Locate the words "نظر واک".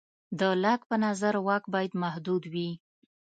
1.05-1.63